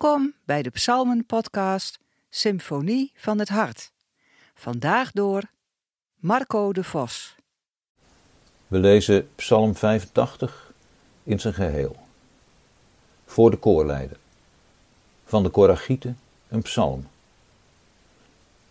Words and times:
Welkom 0.00 0.34
bij 0.44 0.62
de 0.62 0.70
Psalmen-podcast 0.70 1.98
Symfonie 2.30 3.12
van 3.14 3.38
het 3.38 3.48
Hart. 3.48 3.92
Vandaag 4.54 5.12
door 5.12 5.42
Marco 6.14 6.72
de 6.72 6.84
Vos. 6.84 7.34
We 8.66 8.78
lezen 8.78 9.28
Psalm 9.34 9.74
85 9.74 10.72
in 11.22 11.40
zijn 11.40 11.54
geheel. 11.54 11.96
Voor 13.26 13.50
de 13.50 13.56
koorleider. 13.56 14.16
Van 15.24 15.42
de 15.42 15.48
Koragieten 15.48 16.18
een 16.48 16.62
psalm. 16.62 17.06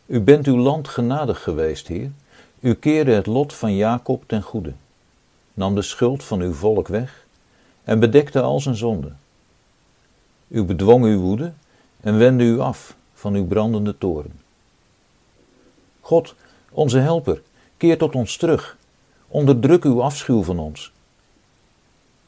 U 0.05 0.21
bent 0.21 0.47
uw 0.47 0.57
land 0.57 0.87
genadig 0.87 1.43
geweest, 1.43 1.87
Heer. 1.87 2.11
U 2.59 2.73
keerde 2.73 3.11
het 3.11 3.25
lot 3.25 3.53
van 3.53 3.75
Jacob 3.75 4.23
ten 4.27 4.41
goede, 4.41 4.73
nam 5.53 5.75
de 5.75 5.81
schuld 5.81 6.23
van 6.23 6.41
uw 6.41 6.53
volk 6.53 6.87
weg 6.87 7.25
en 7.83 7.99
bedekte 7.99 8.41
al 8.41 8.59
zijn 8.59 8.75
zonden. 8.75 9.19
U 10.47 10.63
bedwong 10.63 11.03
uw 11.03 11.19
woede 11.19 11.53
en 12.01 12.17
wendde 12.17 12.43
u 12.43 12.59
af 12.59 12.95
van 13.13 13.33
uw 13.33 13.45
brandende 13.45 13.97
toren. 13.97 14.39
God, 15.99 16.35
onze 16.71 16.99
helper, 16.99 17.41
keer 17.77 17.97
tot 17.97 18.15
ons 18.15 18.37
terug. 18.37 18.77
Onderdruk 19.27 19.83
uw 19.83 20.03
afschuw 20.03 20.43
van 20.43 20.59
ons. 20.59 20.91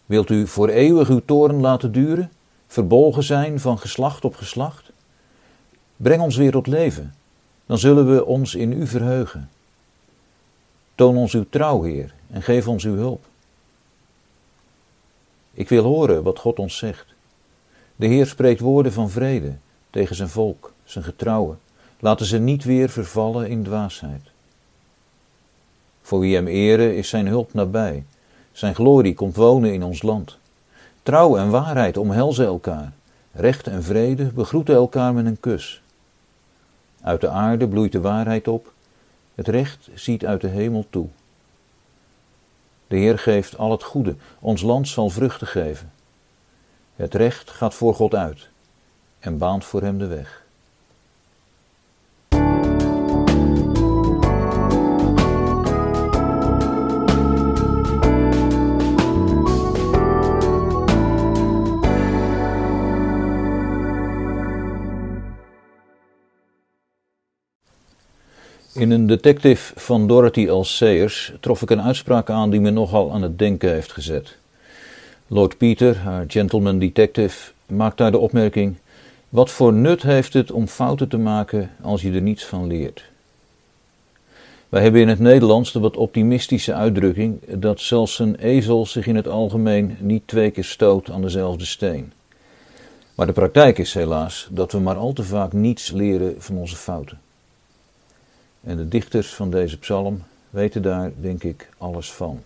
Wilt 0.06 0.30
u 0.30 0.48
voor 0.48 0.70
eeuwig 0.70 1.10
uw 1.10 1.22
toren 1.26 1.60
laten 1.60 1.92
duren, 1.92 2.32
verbolgen 2.68 3.24
zijn 3.24 3.60
van 3.60 3.80
geslacht 3.80 4.26
op 4.26 4.36
geslacht? 4.36 4.92
Breng 5.96 6.22
ons 6.22 6.36
weer 6.36 6.52
tot 6.52 6.68
leven, 6.68 7.16
dan 7.66 7.78
zullen 7.78 8.14
we 8.16 8.26
ons 8.26 8.56
in 8.56 8.72
u 8.72 8.88
verheugen. 8.88 9.50
Toon 10.96 11.18
ons 11.18 11.34
uw 11.34 11.46
trouw, 11.50 11.82
Heer, 11.82 12.14
en 12.32 12.42
geef 12.42 12.68
ons 12.68 12.84
uw 12.84 12.96
hulp. 12.96 13.26
Ik 15.54 15.70
wil 15.70 15.84
horen 15.84 16.24
wat 16.24 16.40
God 16.40 16.60
ons 16.60 16.78
zegt. 16.78 17.06
De 18.00 18.08
Heer 18.08 18.28
spreekt 18.28 18.60
woorden 18.60 18.94
van 18.94 19.10
vrede 19.10 19.56
tegen 19.90 20.16
zijn 20.16 20.30
volk, 20.30 20.74
zijn 20.84 21.04
getrouwen. 21.04 21.60
Laten 22.00 22.26
ze 22.26 22.38
niet 22.38 22.64
weer 22.64 22.90
vervallen 22.90 23.50
in 23.50 23.64
dwaasheid. 23.64 24.22
Voor 26.02 26.20
wie 26.20 26.36
hem 26.36 26.48
eren 26.48 26.96
is 26.96 27.10
zijn 27.10 27.28
hulp 27.28 27.54
nabij. 27.54 28.04
Zijn 28.52 28.76
glorie 28.76 29.14
komt 29.14 29.36
wonen 29.36 29.74
in 29.74 29.84
ons 29.84 30.02
land. 30.02 30.38
Trouw 31.04 31.38
en 31.38 31.50
waarheid 31.50 31.98
omhelzen 31.98 32.46
elkaar. 32.46 32.94
Recht 33.32 33.68
en 33.68 33.84
vrede 33.84 34.26
begroeten 34.26 34.76
elkaar 34.76 35.14
met 35.14 35.26
een 35.26 35.40
kus. 35.40 35.82
Uit 37.02 37.22
de 37.22 37.30
aarde 37.30 37.68
bloeit 37.68 37.92
de 37.92 38.02
waarheid 38.02 38.48
op. 38.48 38.74
Het 39.36 39.48
recht 39.48 39.90
ziet 39.94 40.26
uit 40.26 40.42
de 40.42 40.48
hemel 40.48 40.86
toe. 40.90 41.08
De 42.88 42.98
Heer 42.98 43.20
geeft 43.20 43.58
al 43.58 43.72
het 43.72 43.84
goede. 43.84 44.16
Ons 44.40 44.62
land 44.62 44.88
zal 44.88 45.10
vruchten 45.10 45.48
geven. 45.48 45.92
Het 47.00 47.14
recht 47.14 47.50
gaat 47.50 47.74
voor 47.74 47.96
God 47.96 48.16
uit 48.16 48.48
en 49.20 49.38
baant 49.38 49.66
voor 49.66 49.82
hem 49.82 49.98
de 49.98 50.08
weg. 50.08 50.44
In 68.74 68.92
een 68.92 69.08
detective 69.08 69.80
van 69.80 70.08
Dorothy 70.08 70.48
L. 70.48 70.64
Sayers 70.64 71.34
trof 71.40 71.62
ik 71.62 71.70
een 71.70 71.82
uitspraak 71.82 72.30
aan 72.30 72.50
die 72.50 72.60
me 72.60 72.70
nogal 72.70 73.12
aan 73.12 73.22
het 73.22 73.40
denken 73.40 73.72
heeft 73.72 73.92
gezet. 73.92 74.39
Lord 75.32 75.58
Peter, 75.58 75.98
haar 75.98 76.26
gentleman 76.28 76.80
detective, 76.80 77.52
maakt 77.66 77.98
daar 77.98 78.12
de 78.12 78.18
opmerking: 78.18 78.76
Wat 79.30 79.52
voor 79.52 79.74
nut 79.74 80.02
heeft 80.02 80.34
het 80.34 80.52
om 80.52 80.68
fouten 80.68 81.08
te 81.08 81.18
maken 81.18 81.72
als 81.82 82.02
je 82.02 82.12
er 82.12 82.22
niets 82.22 82.46
van 82.46 82.68
leert? 82.68 83.04
Wij 84.70 84.82
hebben 84.82 85.02
in 85.02 85.08
het 85.08 85.20
Nederlands 85.20 85.72
de 85.72 85.80
wat 85.80 85.98
optimistische 85.98 86.74
uitdrukking 86.74 87.40
dat 87.48 87.80
zelfs 87.80 88.20
een 88.20 88.36
ezel 88.36 88.86
zich 88.86 89.08
in 89.08 89.16
het 89.16 89.28
algemeen 89.28 89.98
niet 90.00 90.28
twee 90.28 90.52
keer 90.52 90.64
stoot 90.64 91.10
aan 91.10 91.22
dezelfde 91.22 91.66
steen. 91.66 92.14
Maar 93.16 93.26
de 93.26 93.34
praktijk 93.34 93.78
is 93.78 93.94
helaas 93.94 94.48
dat 94.52 94.72
we 94.72 94.80
maar 94.80 94.98
al 94.98 95.14
te 95.14 95.24
vaak 95.24 95.54
niets 95.54 95.92
leren 95.92 96.36
van 96.38 96.58
onze 96.58 96.76
fouten. 96.76 97.20
En 98.64 98.78
de 98.78 98.88
dichters 98.88 99.34
van 99.34 99.50
deze 99.50 99.78
psalm 99.78 100.24
weten 100.50 100.82
daar, 100.82 101.12
denk 101.16 101.44
ik, 101.44 101.70
alles 101.78 102.12
van. 102.12 102.42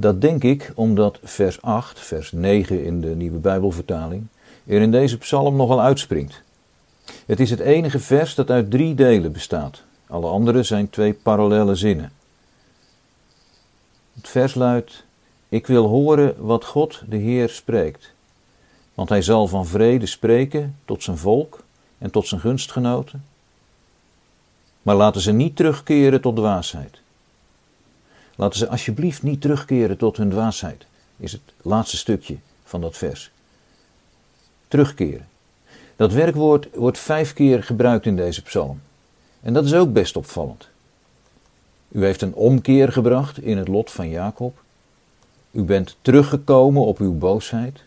Dat 0.00 0.20
denk 0.20 0.44
ik 0.44 0.72
omdat 0.74 1.18
vers 1.22 1.62
8, 1.62 1.98
vers 1.98 2.32
9 2.32 2.84
in 2.84 3.00
de 3.00 3.08
nieuwe 3.16 3.38
Bijbelvertaling, 3.38 4.26
er 4.66 4.80
in 4.80 4.90
deze 4.90 5.18
psalm 5.18 5.56
nogal 5.56 5.80
uitspringt. 5.80 6.42
Het 7.26 7.40
is 7.40 7.50
het 7.50 7.60
enige 7.60 7.98
vers 7.98 8.34
dat 8.34 8.50
uit 8.50 8.70
drie 8.70 8.94
delen 8.94 9.32
bestaat. 9.32 9.82
Alle 10.06 10.26
andere 10.26 10.62
zijn 10.62 10.90
twee 10.90 11.12
parallele 11.12 11.74
zinnen. 11.74 12.12
Het 14.14 14.28
vers 14.28 14.54
luidt: 14.54 15.04
Ik 15.48 15.66
wil 15.66 15.86
horen 15.86 16.34
wat 16.38 16.64
God 16.64 17.02
de 17.08 17.16
Heer 17.16 17.48
spreekt. 17.48 18.12
Want 18.94 19.08
hij 19.08 19.22
zal 19.22 19.46
van 19.46 19.66
vrede 19.66 20.06
spreken 20.06 20.76
tot 20.84 21.02
zijn 21.02 21.18
volk 21.18 21.62
en 21.98 22.10
tot 22.10 22.26
zijn 22.26 22.40
gunstgenoten. 22.40 23.24
Maar 24.82 24.96
laten 24.96 25.20
ze 25.20 25.32
niet 25.32 25.56
terugkeren 25.56 26.20
tot 26.20 26.36
dwaasheid. 26.36 27.00
Laten 28.40 28.58
ze 28.58 28.68
alsjeblieft 28.68 29.22
niet 29.22 29.40
terugkeren 29.40 29.96
tot 29.96 30.16
hun 30.16 30.30
dwaasheid, 30.30 30.86
is 31.16 31.32
het 31.32 31.40
laatste 31.62 31.96
stukje 31.96 32.36
van 32.64 32.80
dat 32.80 32.96
vers. 32.96 33.30
Terugkeren. 34.68 35.28
Dat 35.96 36.12
werkwoord 36.12 36.68
wordt 36.74 36.98
vijf 36.98 37.32
keer 37.32 37.62
gebruikt 37.62 38.06
in 38.06 38.16
deze 38.16 38.42
psalm. 38.42 38.80
En 39.40 39.52
dat 39.52 39.64
is 39.64 39.74
ook 39.74 39.92
best 39.92 40.16
opvallend. 40.16 40.68
U 41.88 42.04
heeft 42.04 42.22
een 42.22 42.34
omkeer 42.34 42.92
gebracht 42.92 43.42
in 43.42 43.58
het 43.58 43.68
lot 43.68 43.90
van 43.90 44.08
Jacob. 44.08 44.62
U 45.50 45.62
bent 45.62 45.96
teruggekomen 46.02 46.82
op 46.82 46.98
uw 46.98 47.18
boosheid. 47.18 47.84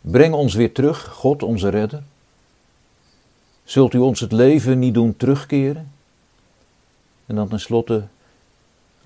Breng 0.00 0.34
ons 0.34 0.54
weer 0.54 0.72
terug, 0.72 1.08
God 1.08 1.42
onze 1.42 1.68
redder. 1.68 2.02
Zult 3.64 3.94
u 3.94 3.98
ons 3.98 4.20
het 4.20 4.32
leven 4.32 4.78
niet 4.78 4.94
doen 4.94 5.16
terugkeren? 5.16 5.92
En 7.26 7.34
dan 7.34 7.48
tenslotte 7.48 8.06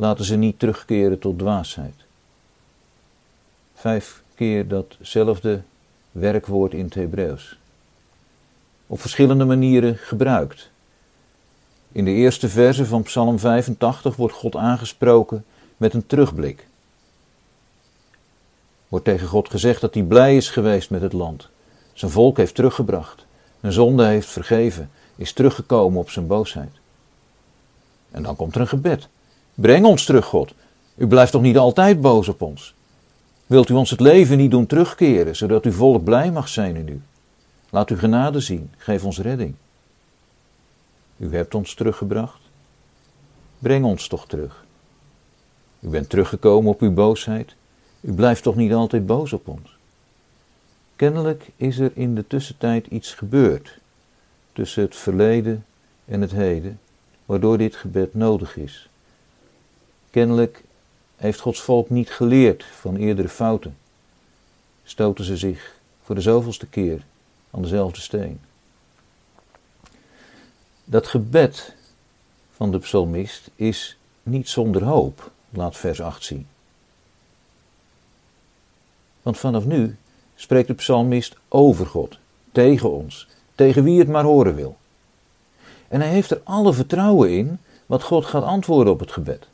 laten 0.00 0.24
ze 0.24 0.36
niet 0.36 0.58
terugkeren 0.58 1.18
tot 1.18 1.38
dwaasheid. 1.38 1.94
Vijf 3.74 4.22
keer 4.34 4.68
datzelfde 4.68 5.62
werkwoord 6.12 6.72
in 6.72 6.84
het 6.84 6.94
Hebreeuws. 6.94 7.58
Op 8.86 9.00
verschillende 9.00 9.44
manieren 9.44 9.96
gebruikt. 9.96 10.70
In 11.92 12.04
de 12.04 12.10
eerste 12.10 12.48
verse 12.48 12.86
van 12.86 13.02
Psalm 13.02 13.38
85 13.38 14.16
wordt 14.16 14.34
God 14.34 14.56
aangesproken 14.56 15.44
met 15.76 15.94
een 15.94 16.06
terugblik. 16.06 16.66
Wordt 18.88 19.04
tegen 19.04 19.28
God 19.28 19.50
gezegd 19.50 19.80
dat 19.80 19.94
hij 19.94 20.02
blij 20.02 20.36
is 20.36 20.50
geweest 20.50 20.90
met 20.90 21.00
het 21.00 21.12
land, 21.12 21.48
zijn 21.92 22.10
volk 22.10 22.36
heeft 22.36 22.54
teruggebracht, 22.54 23.24
een 23.60 23.72
zonde 23.72 24.04
heeft 24.04 24.28
vergeven, 24.28 24.90
is 25.16 25.32
teruggekomen 25.32 26.00
op 26.00 26.10
zijn 26.10 26.26
boosheid. 26.26 26.72
En 28.10 28.22
dan 28.22 28.36
komt 28.36 28.54
er 28.54 28.60
een 28.60 28.68
gebed. 28.68 29.08
Breng 29.54 29.86
ons 29.86 30.04
terug, 30.04 30.24
God. 30.24 30.54
U 30.96 31.06
blijft 31.06 31.32
toch 31.32 31.42
niet 31.42 31.58
altijd 31.58 32.00
boos 32.00 32.28
op 32.28 32.42
ons? 32.42 32.74
Wilt 33.46 33.68
u 33.68 33.74
ons 33.74 33.90
het 33.90 34.00
leven 34.00 34.36
niet 34.36 34.50
doen 34.50 34.66
terugkeren, 34.66 35.36
zodat 35.36 35.64
uw 35.64 35.72
volk 35.72 36.04
blij 36.04 36.30
mag 36.30 36.48
zijn 36.48 36.76
in 36.76 36.88
u? 36.88 37.00
Laat 37.70 37.90
uw 37.90 37.96
genade 37.96 38.40
zien, 38.40 38.70
geef 38.76 39.04
ons 39.04 39.18
redding. 39.18 39.54
U 41.16 41.34
hebt 41.34 41.54
ons 41.54 41.74
teruggebracht. 41.74 42.40
Breng 43.58 43.84
ons 43.84 44.08
toch 44.08 44.26
terug. 44.26 44.64
U 45.80 45.88
bent 45.88 46.08
teruggekomen 46.08 46.70
op 46.70 46.80
uw 46.80 46.92
boosheid. 46.92 47.54
U 48.00 48.12
blijft 48.12 48.42
toch 48.42 48.56
niet 48.56 48.72
altijd 48.72 49.06
boos 49.06 49.32
op 49.32 49.48
ons? 49.48 49.76
Kennelijk 50.96 51.50
is 51.56 51.78
er 51.78 51.90
in 51.94 52.14
de 52.14 52.26
tussentijd 52.26 52.86
iets 52.86 53.14
gebeurd 53.14 53.78
tussen 54.52 54.82
het 54.82 54.96
verleden 54.96 55.64
en 56.04 56.20
het 56.20 56.30
heden, 56.30 56.80
waardoor 57.26 57.58
dit 57.58 57.76
gebed 57.76 58.14
nodig 58.14 58.56
is. 58.56 58.89
Kennelijk 60.10 60.62
heeft 61.16 61.40
Gods 61.40 61.60
volk 61.60 61.90
niet 61.90 62.10
geleerd 62.10 62.64
van 62.64 62.96
eerdere 62.96 63.28
fouten. 63.28 63.76
Stoten 64.84 65.24
ze 65.24 65.36
zich 65.36 65.74
voor 66.02 66.14
de 66.14 66.20
zoveelste 66.20 66.66
keer 66.66 67.04
aan 67.50 67.62
dezelfde 67.62 68.00
steen. 68.00 68.40
Dat 70.84 71.06
gebed 71.06 71.74
van 72.50 72.70
de 72.70 72.78
psalmist 72.78 73.50
is 73.54 73.96
niet 74.22 74.48
zonder 74.48 74.84
hoop, 74.84 75.30
laat 75.50 75.76
vers 75.76 76.00
8 76.00 76.24
zien. 76.24 76.46
Want 79.22 79.38
vanaf 79.38 79.64
nu 79.64 79.96
spreekt 80.34 80.68
de 80.68 80.74
psalmist 80.74 81.36
over 81.48 81.86
God, 81.86 82.18
tegen 82.52 82.90
ons, 82.90 83.26
tegen 83.54 83.84
wie 83.84 83.98
het 83.98 84.08
maar 84.08 84.24
horen 84.24 84.54
wil. 84.54 84.76
En 85.88 86.00
hij 86.00 86.10
heeft 86.10 86.30
er 86.30 86.40
alle 86.44 86.72
vertrouwen 86.72 87.30
in 87.30 87.58
wat 87.86 88.02
God 88.02 88.24
gaat 88.24 88.42
antwoorden 88.42 88.92
op 88.92 89.00
het 89.00 89.12
gebed. 89.12 89.49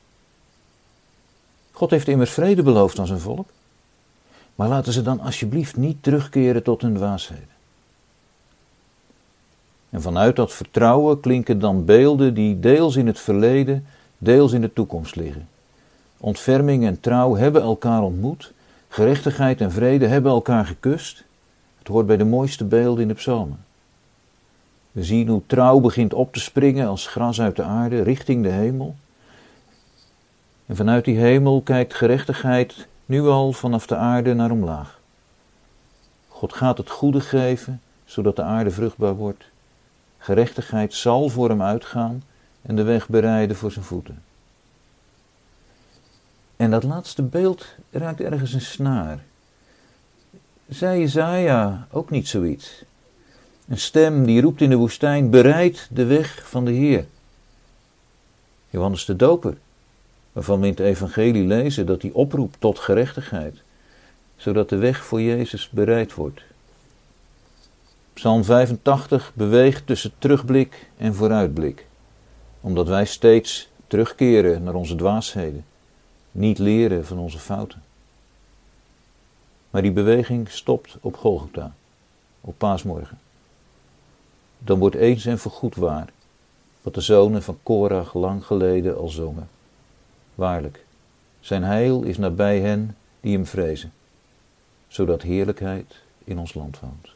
God 1.76 1.90
heeft 1.90 2.08
immers 2.08 2.30
vrede 2.30 2.62
beloofd 2.62 2.98
aan 2.98 3.06
zijn 3.06 3.18
volk. 3.20 3.48
Maar 4.54 4.68
laten 4.68 4.92
ze 4.92 5.02
dan 5.02 5.20
alsjeblieft 5.20 5.76
niet 5.76 6.02
terugkeren 6.02 6.62
tot 6.62 6.82
hun 6.82 6.94
dwaasheden. 6.94 7.48
En 9.90 10.02
vanuit 10.02 10.36
dat 10.36 10.52
vertrouwen 10.52 11.20
klinken 11.20 11.58
dan 11.58 11.84
beelden 11.84 12.34
die 12.34 12.60
deels 12.60 12.96
in 12.96 13.06
het 13.06 13.20
verleden, 13.20 13.86
deels 14.18 14.52
in 14.52 14.60
de 14.60 14.72
toekomst 14.72 15.16
liggen. 15.16 15.48
Ontferming 16.18 16.84
en 16.84 17.00
trouw 17.00 17.34
hebben 17.34 17.62
elkaar 17.62 18.02
ontmoet, 18.02 18.52
gerechtigheid 18.88 19.60
en 19.60 19.72
vrede 19.72 20.06
hebben 20.06 20.32
elkaar 20.32 20.66
gekust. 20.66 21.24
Het 21.78 21.88
hoort 21.88 22.06
bij 22.06 22.16
de 22.16 22.24
mooiste 22.24 22.64
beelden 22.64 23.02
in 23.02 23.08
de 23.08 23.14
psalmen. 23.14 23.64
We 24.92 25.04
zien 25.04 25.28
hoe 25.28 25.42
trouw 25.46 25.80
begint 25.80 26.14
op 26.14 26.32
te 26.32 26.40
springen 26.40 26.88
als 26.88 27.06
gras 27.06 27.40
uit 27.40 27.56
de 27.56 27.62
aarde 27.62 28.02
richting 28.02 28.42
de 28.42 28.50
hemel. 28.50 28.94
En 30.66 30.76
vanuit 30.76 31.04
die 31.04 31.18
hemel 31.18 31.60
kijkt 31.60 31.94
gerechtigheid 31.94 32.86
nu 33.06 33.22
al 33.22 33.52
vanaf 33.52 33.86
de 33.86 33.96
aarde 33.96 34.34
naar 34.34 34.50
omlaag. 34.50 35.00
God 36.28 36.52
gaat 36.52 36.78
het 36.78 36.90
goede 36.90 37.20
geven, 37.20 37.80
zodat 38.04 38.36
de 38.36 38.42
aarde 38.42 38.70
vruchtbaar 38.70 39.14
wordt. 39.14 39.44
Gerechtigheid 40.18 40.94
zal 40.94 41.28
voor 41.28 41.48
hem 41.48 41.62
uitgaan 41.62 42.22
en 42.62 42.76
de 42.76 42.82
weg 42.82 43.08
bereiden 43.08 43.56
voor 43.56 43.72
zijn 43.72 43.84
voeten. 43.84 44.22
En 46.56 46.70
dat 46.70 46.82
laatste 46.82 47.22
beeld 47.22 47.66
raakt 47.90 48.20
ergens 48.20 48.52
een 48.52 48.60
snaar. 48.60 49.18
Zei 50.68 51.00
Jezaja 51.00 51.86
ook 51.90 52.10
niet 52.10 52.28
zoiets? 52.28 52.84
Een 53.68 53.78
stem 53.78 54.24
die 54.24 54.40
roept 54.40 54.60
in 54.60 54.70
de 54.70 54.76
woestijn, 54.76 55.30
bereid 55.30 55.88
de 55.90 56.04
weg 56.04 56.48
van 56.48 56.64
de 56.64 56.70
Heer. 56.70 57.06
Johannes 58.70 59.04
de 59.04 59.16
Doper, 59.16 59.56
waarvan 60.36 60.60
we 60.60 60.66
in 60.66 60.72
het 60.72 60.80
evangelie 60.80 61.44
lezen 61.44 61.86
dat 61.86 62.02
hij 62.02 62.10
oproept 62.10 62.60
tot 62.60 62.78
gerechtigheid, 62.78 63.62
zodat 64.36 64.68
de 64.68 64.76
weg 64.76 65.04
voor 65.04 65.20
Jezus 65.20 65.70
bereid 65.70 66.14
wordt. 66.14 66.40
Psalm 68.12 68.44
85 68.44 69.32
beweegt 69.34 69.86
tussen 69.86 70.12
terugblik 70.18 70.90
en 70.96 71.14
vooruitblik, 71.14 71.86
omdat 72.60 72.88
wij 72.88 73.04
steeds 73.04 73.68
terugkeren 73.86 74.62
naar 74.62 74.74
onze 74.74 74.94
dwaasheden, 74.94 75.64
niet 76.32 76.58
leren 76.58 77.06
van 77.06 77.18
onze 77.18 77.38
fouten. 77.38 77.82
Maar 79.70 79.82
die 79.82 79.92
beweging 79.92 80.50
stopt 80.50 80.96
op 81.00 81.16
Golgotha, 81.16 81.74
op 82.40 82.54
paasmorgen. 82.58 83.18
Dan 84.58 84.78
wordt 84.78 84.96
eens 84.96 85.26
en 85.26 85.38
voorgoed 85.38 85.76
waar 85.76 86.08
wat 86.82 86.94
de 86.94 87.00
zonen 87.00 87.42
van 87.42 87.58
Korach 87.62 88.14
lang 88.14 88.44
geleden 88.46 88.96
al 88.96 89.08
zongen. 89.08 89.54
Waarlijk, 90.36 90.84
zijn 91.40 91.62
heil 91.62 92.02
is 92.02 92.18
nabij 92.18 92.60
hen 92.60 92.96
die 93.20 93.34
hem 93.34 93.46
vrezen, 93.46 93.92
zodat 94.88 95.22
heerlijkheid 95.22 96.02
in 96.24 96.38
ons 96.38 96.54
land 96.54 96.80
woont. 96.80 97.15